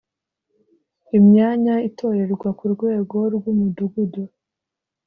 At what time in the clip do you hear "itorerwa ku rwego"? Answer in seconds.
1.89-3.17